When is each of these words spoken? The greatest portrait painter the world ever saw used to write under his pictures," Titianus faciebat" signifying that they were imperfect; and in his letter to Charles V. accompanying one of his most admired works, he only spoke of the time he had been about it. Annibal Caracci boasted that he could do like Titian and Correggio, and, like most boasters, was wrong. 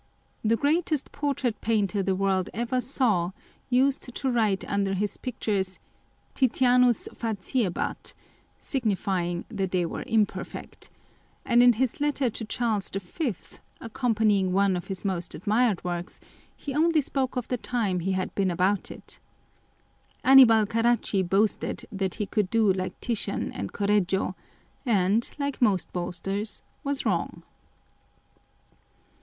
The 0.43 0.55
greatest 0.57 1.11
portrait 1.11 1.61
painter 1.61 2.01
the 2.01 2.15
world 2.15 2.49
ever 2.55 2.81
saw 2.81 3.33
used 3.69 4.15
to 4.15 4.31
write 4.31 4.65
under 4.67 4.95
his 4.95 5.15
pictures," 5.17 5.77
Titianus 6.33 7.07
faciebat" 7.15 8.15
signifying 8.57 9.45
that 9.49 9.69
they 9.69 9.85
were 9.85 10.03
imperfect; 10.07 10.89
and 11.45 11.61
in 11.61 11.73
his 11.73 12.01
letter 12.01 12.31
to 12.31 12.45
Charles 12.45 12.89
V. 12.89 13.35
accompanying 13.79 14.51
one 14.51 14.75
of 14.75 14.87
his 14.87 15.05
most 15.05 15.35
admired 15.35 15.83
works, 15.83 16.19
he 16.57 16.73
only 16.73 17.01
spoke 17.01 17.35
of 17.35 17.47
the 17.47 17.57
time 17.57 17.99
he 17.99 18.13
had 18.13 18.33
been 18.33 18.49
about 18.49 18.89
it. 18.89 19.19
Annibal 20.23 20.65
Caracci 20.65 21.21
boasted 21.21 21.85
that 21.91 22.15
he 22.15 22.25
could 22.25 22.49
do 22.49 22.73
like 22.73 22.99
Titian 23.01 23.51
and 23.51 23.71
Correggio, 23.71 24.35
and, 24.83 25.29
like 25.37 25.61
most 25.61 25.93
boasters, 25.93 26.63
was 26.83 27.05
wrong. 27.05 27.43